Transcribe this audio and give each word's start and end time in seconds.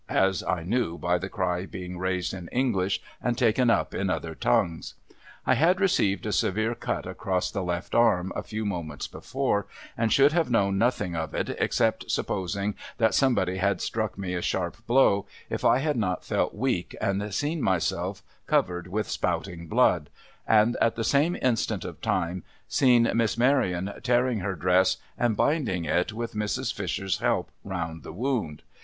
'as 0.27 0.41
I 0.43 0.63
knew, 0.63 0.97
by 0.97 1.19
the 1.19 1.29
cry 1.29 1.67
being 1.67 1.99
raised 1.99 2.33
in 2.33 2.47
English, 2.47 2.99
and 3.21 3.37
taken 3.37 3.69
up 3.69 3.93
in 3.93 4.09
other 4.09 4.33
tongues. 4.33 4.95
I 5.45 5.53
had 5.53 5.79
received 5.79 6.25
a 6.25 6.31
severe 6.31 6.73
cut 6.73 7.05
across 7.05 7.51
the 7.51 7.61
left 7.61 7.93
arm 7.93 8.33
a 8.35 8.41
few 8.41 8.65
moments 8.65 9.05
before, 9.05 9.67
and 9.95 10.11
should 10.11 10.31
have 10.31 10.49
known 10.49 10.79
nothing 10.79 11.15
of 11.15 11.35
it, 11.35 11.49
except 11.59 12.09
supposing 12.09 12.73
that 12.97 13.13
somebody 13.13 13.57
had 13.57 13.79
struck 13.79 14.17
me 14.17 14.33
a 14.33 14.41
smart 14.41 14.83
blow, 14.87 15.27
if 15.51 15.63
I 15.63 15.77
had 15.77 15.97
not 15.97 16.25
felt 16.25 16.55
weak, 16.55 16.95
and 16.99 17.31
seen 17.31 17.61
myself 17.61 18.23
covered 18.47 18.87
with 18.87 19.07
spouting 19.07 19.67
blood, 19.67 20.09
and, 20.47 20.75
at 20.81 20.95
the 20.95 21.03
same 21.03 21.37
instant 21.43 21.85
of 21.85 22.01
time, 22.01 22.43
seen 22.67 23.07
Miss 23.13 23.37
Maryon 23.37 23.93
tearing 24.01 24.39
her 24.39 24.55
dress 24.55 24.97
and 25.15 25.37
binding 25.37 25.85
it 25.85 26.11
with 26.11 26.33
Mrs. 26.33 26.73
Fisher's 26.73 27.19
help 27.19 27.51
round 27.63 28.01
the 28.01 28.11
wound. 28.13 28.63